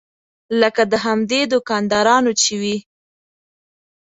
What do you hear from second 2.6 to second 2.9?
وي.